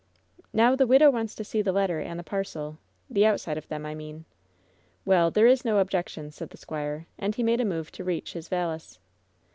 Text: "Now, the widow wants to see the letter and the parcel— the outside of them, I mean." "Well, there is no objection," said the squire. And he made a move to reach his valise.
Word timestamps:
"Now, 0.51 0.75
the 0.75 0.87
widow 0.87 1.11
wants 1.11 1.35
to 1.35 1.43
see 1.43 1.61
the 1.61 1.71
letter 1.71 1.99
and 1.99 2.19
the 2.19 2.23
parcel— 2.23 2.79
the 3.11 3.23
outside 3.27 3.55
of 3.59 3.67
them, 3.67 3.85
I 3.85 3.93
mean." 3.93 4.25
"Well, 5.05 5.29
there 5.29 5.45
is 5.45 5.63
no 5.63 5.77
objection," 5.77 6.31
said 6.31 6.49
the 6.49 6.57
squire. 6.57 7.05
And 7.19 7.35
he 7.35 7.43
made 7.43 7.61
a 7.61 7.65
move 7.65 7.91
to 7.91 8.03
reach 8.03 8.33
his 8.33 8.49
valise. 8.49 8.97